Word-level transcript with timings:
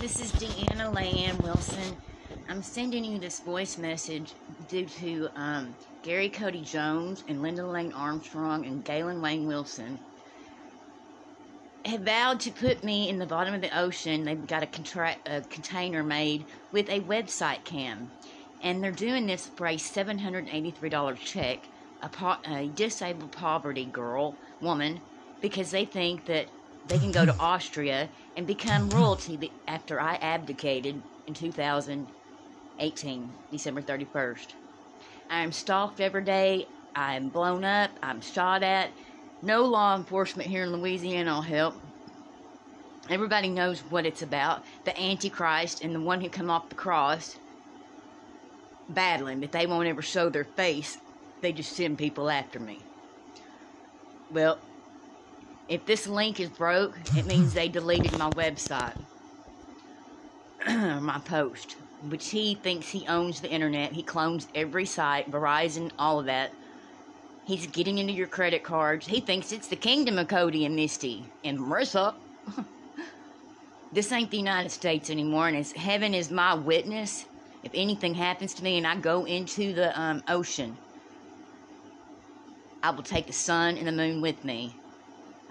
This 0.00 0.20
is 0.20 0.30
Deanna 0.30 0.94
Leanne 0.94 1.42
Wilson. 1.42 1.96
I'm 2.48 2.62
sending 2.62 3.04
you 3.04 3.18
this 3.18 3.40
voice 3.40 3.76
message 3.76 4.32
due 4.68 4.86
to 4.86 5.28
um, 5.34 5.74
Gary 6.04 6.28
Cody 6.28 6.60
Jones 6.60 7.24
and 7.26 7.42
Linda 7.42 7.66
Lane 7.66 7.92
Armstrong 7.92 8.64
and 8.64 8.84
Galen 8.84 9.20
Wayne 9.20 9.48
Wilson 9.48 9.98
have 11.84 12.02
vowed 12.02 12.38
to 12.40 12.52
put 12.52 12.84
me 12.84 13.08
in 13.08 13.18
the 13.18 13.26
bottom 13.26 13.54
of 13.54 13.60
the 13.60 13.76
ocean. 13.76 14.22
They've 14.22 14.46
got 14.46 14.62
a, 14.62 14.66
contra- 14.66 15.16
a 15.26 15.40
container 15.40 16.04
made 16.04 16.44
with 16.70 16.88
a 16.88 17.00
website 17.00 17.64
cam, 17.64 18.12
and 18.62 18.82
they're 18.82 18.92
doing 18.92 19.26
this 19.26 19.46
for 19.46 19.66
a 19.66 19.74
$783 19.74 21.16
check. 21.16 21.58
A, 22.02 22.08
po- 22.08 22.36
a 22.46 22.68
disabled 22.68 23.32
poverty 23.32 23.84
girl, 23.84 24.36
woman, 24.60 25.00
because 25.40 25.72
they 25.72 25.84
think 25.84 26.26
that 26.26 26.46
they 26.88 26.98
can 26.98 27.12
go 27.12 27.24
to 27.24 27.36
Austria 27.40 28.08
and 28.36 28.46
become 28.46 28.90
royalty 28.90 29.52
after 29.66 30.00
I 30.00 30.16
abdicated 30.16 31.00
in 31.26 31.34
2018, 31.34 33.32
December 33.50 33.82
31st. 33.82 34.46
I 35.30 35.42
am 35.42 35.52
stalked 35.52 36.00
every 36.00 36.24
day. 36.24 36.66
I'm 36.94 37.28
blown 37.28 37.64
up. 37.64 37.90
I'm 38.02 38.20
shot 38.20 38.62
at. 38.62 38.90
No 39.42 39.64
law 39.64 39.94
enforcement 39.96 40.48
here 40.48 40.64
in 40.64 40.72
Louisiana 40.72 41.34
will 41.34 41.42
help. 41.42 41.74
Everybody 43.10 43.48
knows 43.48 43.80
what 43.80 44.06
it's 44.06 44.22
about. 44.22 44.64
The 44.84 45.00
Antichrist 45.00 45.82
and 45.82 45.94
the 45.94 46.00
one 46.00 46.20
who 46.20 46.28
come 46.28 46.50
off 46.50 46.68
the 46.68 46.74
cross 46.74 47.36
battling, 48.88 49.40
but 49.40 49.52
they 49.52 49.66
won't 49.66 49.88
ever 49.88 50.02
show 50.02 50.28
their 50.28 50.44
face. 50.44 50.98
They 51.40 51.52
just 51.52 51.72
send 51.72 51.98
people 51.98 52.30
after 52.30 52.58
me. 52.58 52.80
Well, 54.30 54.58
if 55.68 55.84
this 55.84 56.06
link 56.06 56.40
is 56.40 56.48
broke, 56.48 56.96
it 57.16 57.26
means 57.26 57.52
they 57.52 57.68
deleted 57.68 58.18
my 58.18 58.30
website, 58.30 58.96
my 60.66 61.20
post, 61.26 61.76
which 62.08 62.30
he 62.30 62.54
thinks 62.54 62.88
he 62.88 63.06
owns 63.06 63.40
the 63.40 63.50
internet. 63.50 63.92
He 63.92 64.02
clones 64.02 64.48
every 64.54 64.86
site, 64.86 65.30
Verizon, 65.30 65.90
all 65.98 66.20
of 66.20 66.26
that. 66.26 66.52
He's 67.46 67.66
getting 67.66 67.98
into 67.98 68.14
your 68.14 68.26
credit 68.26 68.64
cards. 68.64 69.06
He 69.06 69.20
thinks 69.20 69.52
it's 69.52 69.68
the 69.68 69.76
kingdom 69.76 70.18
of 70.18 70.28
Cody 70.28 70.64
and 70.64 70.74
Misty 70.74 71.24
and 71.44 71.58
Marissa. 71.58 72.14
this 73.92 74.10
ain't 74.10 74.30
the 74.30 74.38
United 74.38 74.70
States 74.70 75.10
anymore, 75.10 75.48
and 75.48 75.56
as 75.56 75.72
heaven 75.72 76.14
is 76.14 76.30
my 76.30 76.54
witness, 76.54 77.26
if 77.62 77.72
anything 77.74 78.14
happens 78.14 78.54
to 78.54 78.64
me 78.64 78.78
and 78.78 78.86
I 78.86 78.96
go 78.96 79.26
into 79.26 79.74
the 79.74 79.98
um, 80.00 80.22
ocean, 80.28 80.78
I 82.82 82.90
will 82.90 83.02
take 83.02 83.26
the 83.26 83.32
sun 83.34 83.76
and 83.76 83.86
the 83.86 83.92
moon 83.92 84.22
with 84.22 84.44
me 84.44 84.74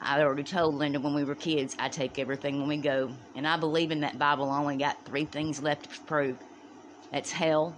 I 0.01 0.21
already 0.21 0.43
told 0.43 0.75
Linda 0.75 0.99
when 0.99 1.13
we 1.13 1.23
were 1.23 1.35
kids, 1.35 1.75
I 1.79 1.89
take 1.89 2.19
everything 2.19 2.59
when 2.59 2.67
we 2.67 2.77
go. 2.77 3.11
And 3.35 3.47
I 3.47 3.57
believe 3.57 3.91
in 3.91 4.01
that 4.01 4.19
Bible 4.19 4.49
only 4.49 4.77
got 4.77 5.05
three 5.05 5.25
things 5.25 5.61
left 5.61 5.91
to 5.91 6.01
prove 6.01 6.37
that's 7.11 7.31
hell, 7.31 7.75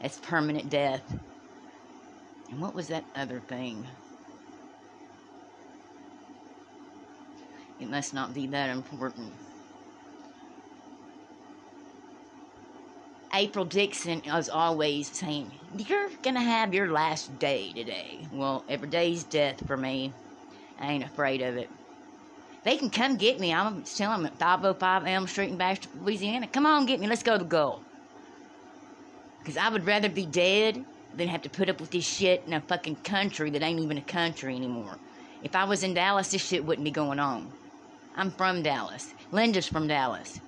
that's 0.00 0.18
permanent 0.18 0.68
death. 0.68 1.02
And 2.50 2.60
what 2.60 2.74
was 2.74 2.88
that 2.88 3.04
other 3.14 3.40
thing? 3.40 3.86
It 7.80 7.88
must 7.88 8.12
not 8.12 8.34
be 8.34 8.46
that 8.48 8.70
important. 8.70 9.32
April 13.34 13.64
Dixon 13.64 14.20
is 14.22 14.48
always 14.48 15.08
saying, 15.08 15.52
You're 15.76 16.08
going 16.22 16.34
to 16.34 16.40
have 16.40 16.74
your 16.74 16.90
last 16.90 17.38
day 17.38 17.72
today. 17.72 18.26
Well, 18.32 18.64
every 18.68 18.88
day's 18.88 19.22
death 19.22 19.64
for 19.66 19.76
me. 19.76 20.12
I 20.78 20.92
ain't 20.92 21.04
afraid 21.04 21.42
of 21.42 21.56
it. 21.56 21.70
They 22.64 22.76
can 22.76 22.90
come 22.90 23.16
get 23.16 23.40
me. 23.40 23.52
I'm 23.52 23.82
telling 23.82 24.22
them 24.22 24.26
at 24.26 24.38
505 24.38 25.06
Elm 25.06 25.26
Street 25.26 25.50
in 25.50 25.58
Bastrop, 25.58 25.94
Louisiana. 26.00 26.46
Come 26.46 26.66
on, 26.66 26.86
get 26.86 27.00
me. 27.00 27.06
Let's 27.06 27.22
go 27.22 27.32
to 27.32 27.44
the 27.44 27.48
goal. 27.48 27.82
Because 29.38 29.56
I 29.56 29.68
would 29.68 29.86
rather 29.86 30.08
be 30.08 30.26
dead 30.26 30.84
than 31.14 31.28
have 31.28 31.42
to 31.42 31.50
put 31.50 31.68
up 31.68 31.80
with 31.80 31.90
this 31.90 32.04
shit 32.04 32.44
in 32.46 32.52
a 32.52 32.60
fucking 32.60 32.96
country 32.96 33.50
that 33.50 33.62
ain't 33.62 33.80
even 33.80 33.98
a 33.98 34.02
country 34.02 34.54
anymore. 34.54 34.98
If 35.42 35.56
I 35.56 35.64
was 35.64 35.82
in 35.82 35.94
Dallas, 35.94 36.30
this 36.30 36.44
shit 36.44 36.64
wouldn't 36.64 36.84
be 36.84 36.90
going 36.90 37.18
on. 37.18 37.52
I'm 38.14 38.30
from 38.32 38.62
Dallas. 38.62 39.14
Linda's 39.30 39.68
from 39.68 39.86
Dallas. 39.86 40.40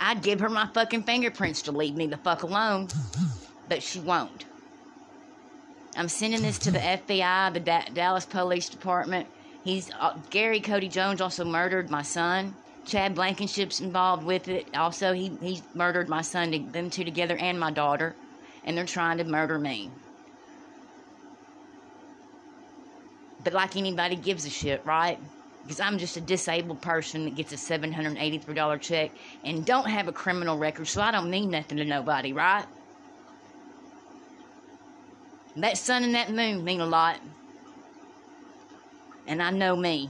I'd 0.00 0.22
give 0.22 0.40
her 0.40 0.48
my 0.48 0.68
fucking 0.74 1.04
fingerprints 1.04 1.62
to 1.62 1.72
leave 1.72 1.94
me 1.94 2.06
the 2.06 2.16
fuck 2.18 2.42
alone, 2.42 2.88
but 3.68 3.82
she 3.82 4.00
won't. 4.00 4.44
I'm 5.96 6.08
sending 6.08 6.42
this 6.42 6.58
to 6.60 6.70
the 6.70 6.78
FBI, 6.78 7.54
the 7.54 7.60
da- 7.60 7.88
Dallas 7.92 8.26
Police 8.26 8.68
Department, 8.68 9.26
He's 9.68 9.90
uh, 10.00 10.16
Gary 10.30 10.60
Cody 10.60 10.88
Jones 10.88 11.20
also 11.20 11.44
murdered 11.44 11.90
my 11.90 12.00
son. 12.00 12.54
Chad 12.86 13.14
Blankenship's 13.14 13.82
involved 13.82 14.24
with 14.24 14.48
it. 14.48 14.66
Also, 14.74 15.12
he 15.12 15.28
he 15.42 15.60
murdered 15.74 16.08
my 16.08 16.22
son, 16.22 16.52
to, 16.52 16.58
them 16.58 16.88
two 16.88 17.04
together, 17.04 17.36
and 17.36 17.60
my 17.60 17.70
daughter, 17.70 18.16
and 18.64 18.74
they're 18.74 18.86
trying 18.86 19.18
to 19.18 19.24
murder 19.24 19.58
me. 19.58 19.90
But 23.44 23.52
like 23.52 23.76
anybody 23.76 24.16
gives 24.16 24.46
a 24.46 24.50
shit, 24.50 24.80
right? 24.86 25.18
Because 25.64 25.80
I'm 25.80 25.98
just 25.98 26.16
a 26.16 26.22
disabled 26.22 26.80
person 26.80 27.26
that 27.26 27.34
gets 27.34 27.52
a 27.52 27.56
$783 27.56 28.80
check 28.80 29.10
and 29.44 29.66
don't 29.66 29.90
have 29.90 30.08
a 30.08 30.12
criminal 30.12 30.56
record, 30.56 30.88
so 30.88 31.02
I 31.02 31.10
don't 31.10 31.28
mean 31.28 31.50
nothing 31.50 31.76
to 31.76 31.84
nobody, 31.84 32.32
right? 32.32 32.64
That 35.56 35.76
sun 35.76 36.04
and 36.04 36.14
that 36.14 36.32
moon 36.32 36.64
mean 36.64 36.80
a 36.80 36.86
lot 36.86 37.20
and 39.28 39.42
I 39.42 39.50
know 39.50 39.76
me. 39.76 40.08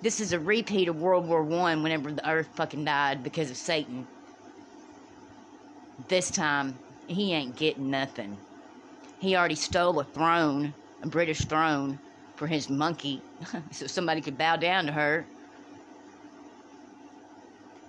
This 0.00 0.20
is 0.20 0.32
a 0.32 0.38
repeat 0.38 0.88
of 0.88 1.00
World 1.00 1.28
War 1.28 1.42
One 1.42 1.82
whenever 1.82 2.10
the 2.10 2.28
earth 2.28 2.48
fucking 2.54 2.84
died 2.84 3.22
because 3.22 3.50
of 3.50 3.56
Satan. 3.56 4.06
This 6.08 6.30
time, 6.30 6.78
he 7.06 7.32
ain't 7.32 7.56
getting 7.56 7.90
nothing. 7.90 8.36
He 9.18 9.36
already 9.36 9.54
stole 9.54 10.00
a 10.00 10.04
throne, 10.04 10.74
a 11.02 11.08
British 11.08 11.40
throne, 11.42 11.98
for 12.36 12.46
his 12.46 12.70
monkey, 12.70 13.20
so 13.70 13.86
somebody 13.86 14.20
could 14.20 14.38
bow 14.38 14.56
down 14.56 14.86
to 14.86 14.92
her. 14.92 15.24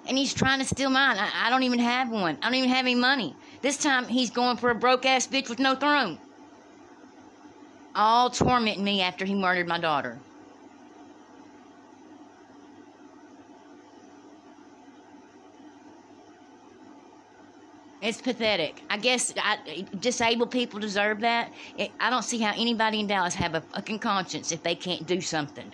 And 0.05 0.17
he's 0.17 0.33
trying 0.33 0.59
to 0.59 0.65
steal 0.65 0.89
mine. 0.89 1.17
I, 1.17 1.47
I 1.47 1.49
don't 1.49 1.63
even 1.63 1.79
have 1.79 2.09
one. 2.09 2.37
I 2.41 2.47
don't 2.47 2.55
even 2.55 2.69
have 2.69 2.85
any 2.85 2.95
money. 2.95 3.35
This 3.61 3.77
time, 3.77 4.07
he's 4.07 4.29
going 4.29 4.57
for 4.57 4.69
a 4.69 4.75
broke 4.75 5.05
ass 5.05 5.25
bitch 5.25 5.49
with 5.49 5.59
no 5.59 5.75
throne 5.75 6.19
all 7.95 8.29
tormenting 8.29 8.83
me 8.83 9.01
after 9.01 9.25
he 9.25 9.33
murdered 9.35 9.67
my 9.67 9.79
daughter. 9.79 10.19
It's 18.01 18.21
pathetic. 18.21 18.83
I 18.89 18.97
guess 18.97 19.33
I, 19.37 19.85
disabled 20.01 20.51
people 20.51 20.77
deserve 20.77 21.21
that. 21.21 21.53
I 22.01 22.09
don't 22.09 22.23
see 22.23 22.37
how 22.37 22.51
anybody 22.51 22.99
in 22.99 23.07
Dallas 23.07 23.33
have 23.35 23.55
a 23.55 23.61
fucking 23.61 23.99
conscience 23.99 24.51
if 24.51 24.61
they 24.61 24.75
can't 24.75 25.07
do 25.07 25.21
something. 25.21 25.71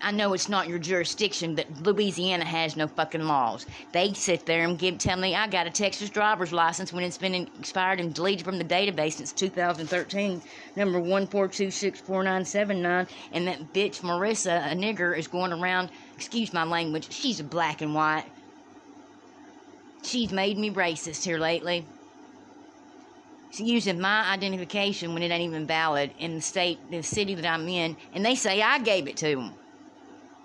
I 0.00 0.10
know 0.10 0.34
it's 0.34 0.48
not 0.48 0.68
your 0.68 0.78
jurisdiction, 0.78 1.54
but 1.54 1.70
Louisiana 1.80 2.44
has 2.44 2.76
no 2.76 2.86
fucking 2.86 3.26
laws. 3.26 3.64
They 3.92 4.12
sit 4.12 4.44
there 4.44 4.62
and 4.64 4.78
give 4.78 4.98
tell 4.98 5.16
me 5.16 5.34
I 5.34 5.48
got 5.48 5.66
a 5.66 5.70
Texas 5.70 6.10
driver's 6.10 6.52
license 6.52 6.92
when 6.92 7.02
it's 7.02 7.16
been 7.16 7.34
expired 7.58 7.98
and 8.00 8.14
deleted 8.14 8.44
from 8.44 8.58
the 8.58 8.64
database 8.64 9.14
since 9.14 9.32
2013, 9.32 10.42
number 10.76 11.00
one 11.00 11.26
four 11.26 11.48
two 11.48 11.70
six 11.70 11.98
four 11.98 12.22
nine 12.22 12.44
seven 12.44 12.82
nine, 12.82 13.06
and 13.32 13.48
that 13.48 13.72
bitch 13.72 14.02
Marissa, 14.02 14.70
a 14.70 14.76
nigger, 14.76 15.16
is 15.16 15.28
going 15.28 15.52
around. 15.52 15.90
Excuse 16.14 16.52
my 16.52 16.64
language. 16.64 17.10
She's 17.10 17.40
a 17.40 17.44
black 17.44 17.80
and 17.80 17.94
white. 17.94 18.26
She's 20.04 20.30
made 20.30 20.58
me 20.58 20.70
racist 20.70 21.24
here 21.24 21.38
lately. 21.38 21.88
She's 23.48 23.68
using 23.68 23.98
my 23.98 24.30
identification 24.30 25.14
when 25.14 25.22
it 25.22 25.30
ain't 25.30 25.42
even 25.42 25.66
valid 25.66 26.12
in 26.18 26.34
the 26.34 26.40
state, 26.42 26.90
the 26.90 27.02
city 27.02 27.34
that 27.34 27.46
I'm 27.46 27.66
in, 27.68 27.96
and 28.12 28.24
they 28.24 28.34
say 28.34 28.60
I 28.60 28.78
gave 28.78 29.08
it 29.08 29.16
to 29.18 29.34
them. 29.34 29.54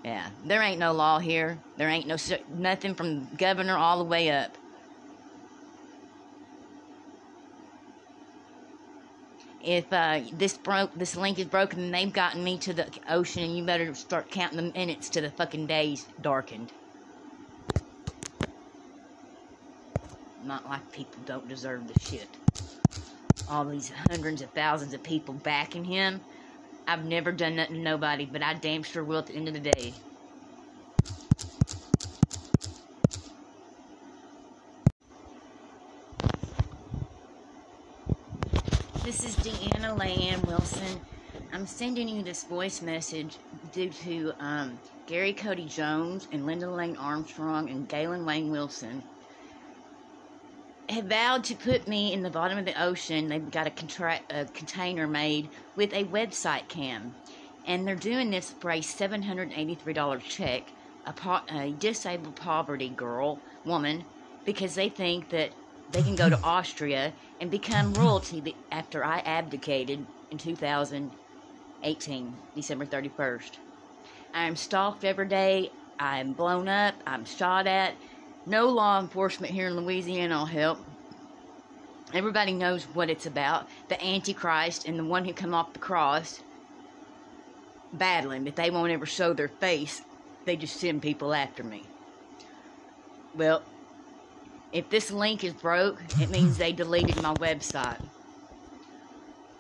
Yeah, 0.03 0.29
there 0.45 0.61
ain't 0.61 0.79
no 0.79 0.93
law 0.93 1.19
here. 1.19 1.59
There 1.77 1.89
ain't 1.89 2.07
no 2.07 2.17
nothing 2.49 2.95
from 2.95 3.27
governor 3.35 3.77
all 3.77 3.99
the 3.99 4.03
way 4.03 4.31
up. 4.31 4.57
If 9.63 9.93
uh, 9.93 10.21
this 10.33 10.57
broke, 10.57 10.95
this 10.95 11.15
link 11.15 11.37
is 11.37 11.45
broken, 11.45 11.79
and 11.79 11.93
they've 11.93 12.11
gotten 12.11 12.43
me 12.43 12.57
to 12.59 12.73
the 12.73 12.87
ocean, 13.07 13.43
and 13.43 13.55
you 13.55 13.63
better 13.63 13.93
start 13.93 14.31
counting 14.31 14.57
the 14.57 14.71
minutes 14.71 15.09
to 15.09 15.21
the 15.21 15.29
fucking 15.29 15.67
days 15.67 16.07
darkened. 16.19 16.71
Not 20.43 20.67
like 20.67 20.91
people 20.91 21.21
don't 21.27 21.47
deserve 21.47 21.87
the 21.87 21.99
shit. 21.99 22.27
All 23.47 23.65
these 23.65 23.91
hundreds 24.09 24.41
of 24.41 24.49
thousands 24.49 24.95
of 24.95 25.03
people 25.03 25.35
backing 25.35 25.85
him. 25.85 26.21
I've 26.87 27.05
never 27.05 27.31
done 27.31 27.55
nothing 27.55 27.75
to 27.75 27.81
nobody, 27.81 28.25
but 28.25 28.43
I 28.43 28.53
damn 28.55 28.83
sure 28.83 29.03
will 29.03 29.19
at 29.19 29.27
the 29.27 29.33
end 29.33 29.47
of 29.47 29.53
the 29.53 29.59
day. 29.59 29.93
This 39.03 39.25
is 39.25 39.35
Deanna 39.37 39.97
Leanne 39.97 40.45
Wilson. 40.47 40.99
I'm 41.53 41.67
sending 41.67 42.07
you 42.07 42.23
this 42.23 42.43
voice 42.43 42.81
message 42.81 43.37
due 43.73 43.89
to 43.89 44.33
um, 44.39 44.79
Gary 45.05 45.33
Cody 45.33 45.65
Jones 45.65 46.27
and 46.31 46.45
Linda 46.45 46.69
Lane 46.69 46.95
Armstrong 46.95 47.69
and 47.69 47.87
Galen 47.89 48.25
Wayne 48.25 48.51
Wilson 48.51 49.03
have 50.91 51.05
vowed 51.05 51.43
to 51.45 51.55
put 51.55 51.87
me 51.87 52.13
in 52.13 52.21
the 52.21 52.29
bottom 52.29 52.57
of 52.57 52.65
the 52.65 52.81
ocean. 52.81 53.27
They've 53.27 53.49
got 53.49 53.67
a, 53.67 53.71
contra- 53.71 54.21
a 54.29 54.45
container 54.45 55.07
made 55.07 55.49
with 55.75 55.93
a 55.93 56.05
website 56.05 56.67
cam. 56.67 57.15
And 57.65 57.87
they're 57.87 57.95
doing 57.95 58.29
this 58.29 58.51
for 58.51 58.71
a 58.71 58.81
$783 58.81 60.21
check, 60.21 60.73
a, 61.05 61.13
po- 61.13 61.41
a 61.49 61.73
disabled 61.73 62.35
poverty 62.35 62.89
girl, 62.89 63.41
woman, 63.63 64.05
because 64.45 64.75
they 64.75 64.89
think 64.89 65.29
that 65.29 65.53
they 65.89 66.01
can 66.01 66.15
go 66.15 66.29
to 66.29 66.39
Austria 66.43 67.13
and 67.39 67.51
become 67.51 67.93
royalty 67.93 68.57
after 68.71 69.05
I 69.05 69.19
abdicated 69.19 70.07
in 70.29 70.37
2018, 70.37 72.39
December 72.55 72.85
31st. 72.85 73.57
I'm 74.33 74.55
stalked 74.55 75.03
every 75.03 75.27
day. 75.27 75.73
I'm 75.99 76.33
blown 76.33 76.67
up. 76.67 76.95
I'm 77.05 77.25
shot 77.25 77.67
at. 77.67 77.97
No 78.45 78.69
law 78.69 78.99
enforcement 78.99 79.53
here 79.53 79.67
in 79.67 79.75
Louisiana 79.75 80.39
will 80.39 80.45
help. 80.45 80.79
Everybody 82.13 82.53
knows 82.53 82.83
what 82.93 83.09
it's 83.09 83.25
about. 83.25 83.67
The 83.87 84.03
Antichrist 84.03 84.87
and 84.87 84.97
the 84.97 85.05
one 85.05 85.25
who 85.25 85.33
come 85.33 85.53
off 85.53 85.73
the 85.73 85.79
cross 85.79 86.41
battling, 87.93 88.43
but 88.43 88.55
they 88.55 88.69
won't 88.69 88.91
ever 88.91 89.05
show 89.05 89.33
their 89.33 89.47
face. 89.47 90.01
They 90.45 90.55
just 90.55 90.79
send 90.79 91.01
people 91.01 91.33
after 91.33 91.63
me. 91.63 91.83
Well, 93.35 93.63
if 94.71 94.89
this 94.89 95.11
link 95.11 95.43
is 95.43 95.53
broke, 95.53 96.01
it 96.19 96.29
means 96.29 96.57
they 96.57 96.73
deleted 96.73 97.21
my 97.21 97.33
website, 97.35 98.01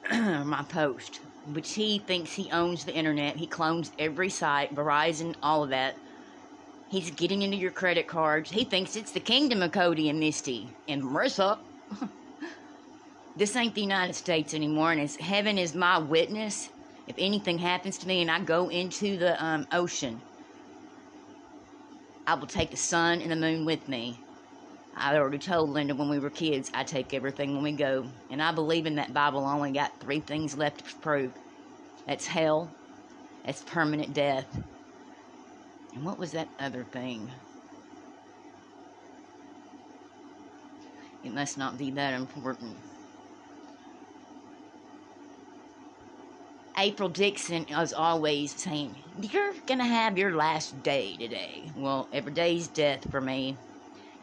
my 0.11 0.63
post, 0.69 1.19
which 1.45 1.73
he 1.73 1.99
thinks 1.99 2.33
he 2.33 2.49
owns 2.51 2.85
the 2.85 2.93
internet. 2.95 3.37
He 3.37 3.47
clones 3.47 3.91
every 3.99 4.29
site, 4.29 4.73
Verizon, 4.75 5.35
all 5.43 5.63
of 5.63 5.69
that. 5.69 5.95
He's 6.91 7.09
getting 7.11 7.41
into 7.41 7.57
your 7.57 7.71
credit 7.71 8.07
cards. 8.07 8.51
He 8.51 8.65
thinks 8.65 8.95
it's 8.95 9.13
the 9.13 9.19
kingdom 9.19 9.63
of 9.63 9.71
Cody 9.71 10.09
and 10.09 10.19
Misty 10.19 10.67
and 10.87 11.01
Marissa. 11.01 11.57
this 13.37 13.55
ain't 13.55 13.73
the 13.73 13.81
United 13.81 14.13
States 14.13 14.53
anymore, 14.53 14.91
and 14.91 15.01
as 15.01 15.15
heaven 15.15 15.57
is 15.57 15.73
my 15.73 15.97
witness, 15.97 16.69
if 17.07 17.15
anything 17.17 17.57
happens 17.57 17.97
to 17.99 18.07
me 18.07 18.21
and 18.21 18.29
I 18.29 18.39
go 18.41 18.69
into 18.69 19.17
the 19.17 19.43
um, 19.43 19.65
ocean, 19.71 20.21
I 22.27 22.35
will 22.35 22.47
take 22.47 22.71
the 22.71 22.77
sun 22.77 23.21
and 23.21 23.31
the 23.31 23.35
moon 23.35 23.65
with 23.65 23.87
me 23.87 24.19
I 24.95 25.17
already 25.17 25.37
told 25.37 25.69
Linda 25.69 25.95
when 25.95 26.09
we 26.09 26.19
were 26.19 26.29
kids, 26.29 26.69
I 26.73 26.83
take 26.83 27.13
everything 27.13 27.53
when 27.53 27.63
we 27.63 27.71
go. 27.71 28.05
And 28.29 28.41
I 28.41 28.51
believe 28.51 28.85
in 28.85 28.95
that 28.95 29.13
Bible 29.13 29.45
I 29.45 29.53
only 29.53 29.71
got 29.71 29.99
three 29.99 30.19
things 30.19 30.57
left 30.57 30.85
to 30.85 30.95
prove. 30.97 31.31
That's 32.05 32.27
hell, 32.27 32.69
that's 33.45 33.63
permanent 33.63 34.13
death. 34.13 34.45
And 35.93 36.05
what 36.05 36.17
was 36.17 36.31
that 36.31 36.47
other 36.59 36.83
thing? 36.83 37.29
It 41.23 41.33
must 41.33 41.57
not 41.57 41.77
be 41.77 41.91
that 41.91 42.13
important. 42.13 42.75
April 46.77 47.09
Dixon 47.09 47.65
is 47.65 47.93
always 47.93 48.53
saying, 48.53 48.95
You're 49.21 49.53
gonna 49.67 49.85
have 49.85 50.17
your 50.17 50.35
last 50.35 50.81
day 50.81 51.15
today. 51.17 51.69
Well, 51.75 52.07
every 52.11 52.31
day's 52.33 52.67
death 52.67 53.09
for 53.11 53.21
me. 53.21 53.57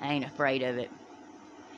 I 0.00 0.12
ain't 0.12 0.24
afraid 0.24 0.62
of 0.62 0.78
it. 0.78 0.90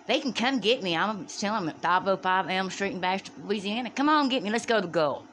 They 0.07 0.21
can 0.21 0.33
come 0.33 0.61
get 0.61 0.83
me. 0.83 0.97
I'm 0.97 1.27
telling 1.27 1.67
them 1.67 1.75
at 1.75 1.83
505 1.83 2.49
Elm 2.49 2.71
Street 2.71 2.93
in 2.95 3.01
Bastrop, 3.01 3.37
Louisiana. 3.45 3.91
Come 3.91 4.09
on, 4.09 4.29
get 4.29 4.43
me. 4.43 4.51
Let's 4.51 4.67
go 4.67 4.77
to 4.77 4.87
the 4.87 4.89
goal. 4.89 5.27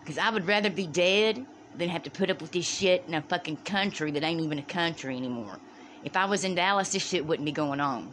Because 0.00 0.18
I 0.18 0.30
would 0.30 0.46
rather 0.46 0.70
be 0.70 0.86
dead 0.86 1.44
than 1.78 1.88
have 1.88 2.02
to 2.02 2.10
put 2.10 2.30
up 2.30 2.42
with 2.42 2.52
this 2.52 2.66
shit 2.66 3.04
in 3.06 3.14
a 3.14 3.22
fucking 3.22 3.56
country 3.58 4.10
that 4.10 4.22
ain't 4.22 4.40
even 4.40 4.58
a 4.58 4.62
country 4.62 5.16
anymore. 5.16 5.58
If 6.04 6.16
I 6.16 6.24
was 6.24 6.44
in 6.44 6.54
Dallas, 6.54 6.92
this 6.92 7.06
shit 7.06 7.24
wouldn't 7.24 7.46
be 7.46 7.52
going 7.52 7.80
on. 7.80 8.12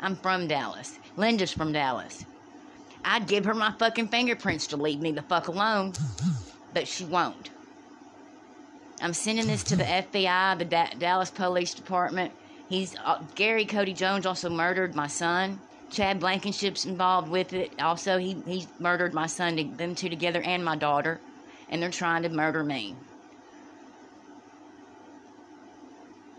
I'm 0.00 0.16
from 0.16 0.48
Dallas. 0.48 0.98
Linda's 1.16 1.52
from 1.52 1.72
Dallas. 1.72 2.24
I'd 3.04 3.26
give 3.26 3.44
her 3.44 3.54
my 3.54 3.72
fucking 3.72 4.08
fingerprints 4.08 4.66
to 4.68 4.76
leave 4.76 5.00
me 5.00 5.12
the 5.12 5.22
fuck 5.22 5.48
alone, 5.48 5.92
but 6.74 6.88
she 6.88 7.04
won't. 7.04 7.50
I'm 9.00 9.12
sending 9.12 9.48
this 9.48 9.64
to 9.64 9.76
the 9.76 9.84
FBI, 9.84 10.58
the 10.58 10.64
da- 10.64 10.94
Dallas 10.98 11.30
Police 11.30 11.74
Department, 11.74 12.32
He's 12.72 12.96
uh, 13.04 13.20
Gary 13.34 13.66
Cody 13.66 13.92
Jones 13.92 14.24
also 14.24 14.48
murdered 14.48 14.94
my 14.94 15.06
son. 15.06 15.60
Chad 15.90 16.18
Blankenship's 16.18 16.86
involved 16.86 17.28
with 17.28 17.52
it. 17.52 17.70
Also, 17.82 18.16
he 18.16 18.34
he 18.46 18.66
murdered 18.78 19.12
my 19.12 19.26
son, 19.26 19.74
them 19.76 19.94
two 19.94 20.08
together, 20.08 20.40
and 20.40 20.64
my 20.64 20.74
daughter, 20.74 21.20
and 21.72 21.82
they're 21.82 21.90
trying 21.90 22.22
to 22.22 22.28
murder 22.28 22.62
me. 22.62 22.94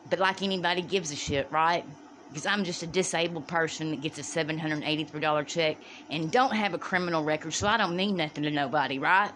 But 0.09 0.19
like 0.19 0.41
anybody 0.41 0.83
gives 0.83 1.11
a 1.11 1.15
shit, 1.17 1.51
right? 1.51 1.85
Because 2.29 2.45
I'm 2.45 2.63
just 2.63 2.83
a 2.83 2.87
disabled 2.87 3.47
person 3.47 3.91
that 3.91 4.01
gets 4.01 4.19
a 4.19 4.21
$783 4.21 5.47
check 5.47 5.77
and 6.09 6.31
don't 6.31 6.55
have 6.55 6.73
a 6.73 6.79
criminal 6.79 7.23
record, 7.23 7.53
so 7.53 7.67
I 7.67 7.77
don't 7.77 7.95
mean 7.97 8.15
nothing 8.15 8.43
to 8.43 8.51
nobody, 8.51 8.99
right? 8.99 9.31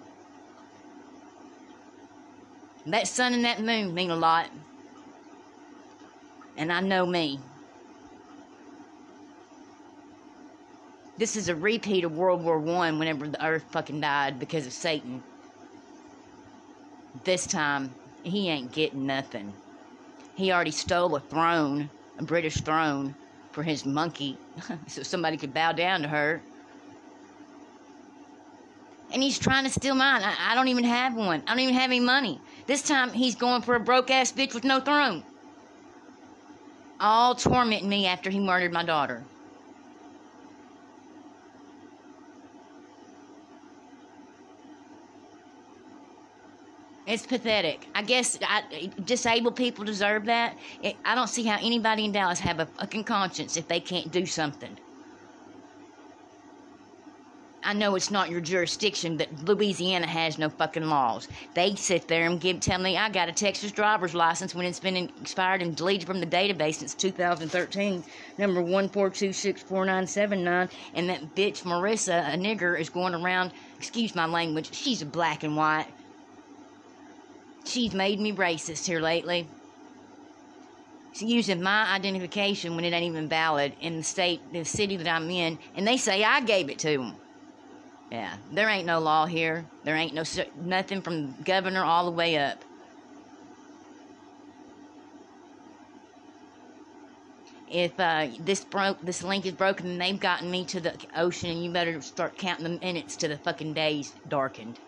That 2.85 3.07
sun 3.07 3.33
and 3.33 3.43
that 3.43 3.61
moon 3.61 3.93
mean 3.93 4.11
a 4.11 4.15
lot 4.15 4.49
and 6.57 6.71
I 6.71 6.81
know 6.81 7.05
me. 7.05 7.39
This 11.17 11.35
is 11.35 11.49
a 11.49 11.55
repeat 11.55 12.03
of 12.03 12.11
World 12.11 12.43
War 12.43 12.59
One 12.59 12.99
whenever 12.99 13.27
the 13.27 13.43
earth 13.45 13.65
fucking 13.71 14.01
died 14.01 14.39
because 14.39 14.67
of 14.67 14.73
Satan. 14.73 15.23
This 17.23 17.47
time, 17.47 17.93
he 18.23 18.49
ain't 18.49 18.71
getting 18.71 19.05
nothing. 19.05 19.53
He 20.35 20.51
already 20.51 20.71
stole 20.71 21.15
a 21.15 21.19
throne, 21.19 21.89
a 22.19 22.23
British 22.23 22.55
throne, 22.57 23.15
for 23.51 23.63
his 23.63 23.85
monkey, 23.85 24.37
so 24.87 25.03
somebody 25.03 25.37
could 25.37 25.53
bow 25.53 25.71
down 25.71 26.01
to 26.01 26.07
her. 26.07 26.41
And 29.11 29.23
he's 29.23 29.39
trying 29.39 29.63
to 29.63 29.69
steal 29.69 29.95
mine. 29.95 30.21
I, 30.21 30.51
I 30.51 30.55
don't 30.55 30.67
even 30.67 30.83
have 30.83 31.15
one. 31.15 31.41
I 31.47 31.51
don't 31.51 31.61
even 31.61 31.75
have 31.75 31.89
any 31.89 32.01
money. 32.01 32.39
This 32.65 32.81
time, 32.81 33.11
he's 33.13 33.35
going 33.35 33.61
for 33.61 33.75
a 33.75 33.79
broke 33.79 34.11
ass 34.11 34.31
bitch 34.31 34.53
with 34.53 34.63
no 34.63 34.79
throne 34.79 35.23
all 36.99 37.35
tormenting 37.35 37.89
me 37.89 38.05
after 38.05 38.29
he 38.29 38.39
murdered 38.39 38.73
my 38.73 38.83
daughter. 38.83 39.23
It's 47.07 47.25
pathetic. 47.25 47.87
I 47.95 48.01
guess 48.01 48.37
I, 48.45 48.91
disabled 49.05 49.55
people 49.55 49.85
deserve 49.85 50.25
that. 50.25 50.57
It, 50.83 50.97
I 51.05 51.15
don't 51.15 51.29
see 51.29 51.45
how 51.45 51.57
anybody 51.61 52.03
in 52.03 52.11
Dallas 52.11 52.41
have 52.41 52.59
a 52.59 52.65
fucking 52.65 53.05
conscience 53.05 53.55
if 53.55 53.69
they 53.69 53.79
can't 53.79 54.11
do 54.11 54.25
something. 54.25 54.77
I 57.63 57.73
know 57.73 57.95
it's 57.95 58.11
not 58.11 58.29
your 58.29 58.41
jurisdiction, 58.41 59.17
but 59.17 59.29
Louisiana 59.45 60.05
has 60.05 60.37
no 60.37 60.49
fucking 60.49 60.83
laws. 60.83 61.29
They 61.53 61.75
sit 61.75 62.09
there 62.09 62.25
and 62.25 62.41
give, 62.41 62.59
tell 62.59 62.79
me 62.79 62.97
I 62.97 63.09
got 63.09 63.29
a 63.29 63.33
Texas 63.33 63.71
driver's 63.71 64.13
license 64.13 64.53
when 64.53 64.65
it's 64.65 64.79
been 64.79 65.09
expired 65.21 65.61
and 65.61 65.75
deleted 65.75 66.07
from 66.07 66.19
the 66.19 66.25
database 66.25 66.75
since 66.75 66.93
2013, 66.93 68.03
number 68.37 68.61
142649979, 68.61 70.69
and 70.93 71.09
that 71.09 71.35
bitch 71.35 71.63
Marissa, 71.63 72.33
a 72.33 72.37
nigger, 72.37 72.79
is 72.79 72.89
going 72.89 73.13
around, 73.13 73.51
excuse 73.77 74.13
my 74.13 74.25
language, 74.25 74.73
she's 74.73 75.01
a 75.01 75.05
black 75.05 75.43
and 75.43 75.55
white. 75.55 75.87
She's 77.67 77.93
made 77.93 78.19
me 78.19 78.31
racist 78.31 78.85
here 78.85 79.01
lately. 79.01 79.47
She's 81.13 81.29
using 81.29 81.61
my 81.61 81.93
identification 81.93 82.75
when 82.75 82.85
it 82.85 82.93
ain't 82.93 83.05
even 83.05 83.27
valid 83.27 83.73
in 83.81 83.97
the 83.97 84.03
state, 84.03 84.39
the 84.53 84.63
city 84.63 84.95
that 84.97 85.07
I'm 85.07 85.29
in, 85.29 85.59
and 85.75 85.85
they 85.85 85.97
say 85.97 86.23
I 86.23 86.41
gave 86.41 86.69
it 86.69 86.79
to 86.79 86.97
them. 86.97 87.15
Yeah, 88.11 88.37
there 88.53 88.69
ain't 88.69 88.85
no 88.85 88.99
law 88.99 89.25
here. 89.25 89.65
There 89.83 89.95
ain't 89.95 90.13
no 90.13 90.23
nothing 90.61 91.01
from 91.01 91.41
governor 91.43 91.83
all 91.83 92.05
the 92.05 92.11
way 92.11 92.37
up. 92.37 92.63
If 97.69 97.99
uh, 97.99 98.27
this 98.39 98.63
broke, 98.63 99.01
this 99.01 99.23
link 99.23 99.45
is 99.45 99.53
broken, 99.53 99.87
and 99.87 100.01
they've 100.01 100.19
gotten 100.19 100.49
me 100.49 100.63
to 100.65 100.79
the 100.79 100.93
ocean, 101.17 101.49
and 101.49 101.63
you 101.63 101.71
better 101.71 101.99
start 102.01 102.37
counting 102.37 102.63
the 102.63 102.85
minutes 102.85 103.17
to 103.17 103.27
the 103.27 103.37
fucking 103.37 103.73
days 103.73 104.13
darkened. 104.29 104.79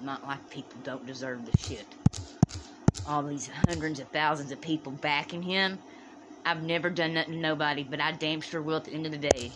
Not 0.00 0.24
like 0.26 0.48
people 0.50 0.80
don't 0.82 1.06
deserve 1.06 1.44
the 1.44 1.56
shit. 1.58 1.86
All 3.06 3.22
these 3.22 3.48
hundreds 3.48 4.00
of 4.00 4.08
thousands 4.10 4.52
of 4.52 4.60
people 4.60 4.92
backing 4.92 5.42
him. 5.42 5.78
I've 6.44 6.62
never 6.62 6.90
done 6.90 7.14
nothing 7.14 7.34
to 7.34 7.40
nobody, 7.40 7.82
but 7.82 8.00
I 8.00 8.12
damn 8.12 8.40
sure 8.40 8.62
will 8.62 8.76
at 8.76 8.84
the 8.84 8.92
end 8.94 9.06
of 9.06 9.12
the 9.12 9.18
day. 9.18 9.52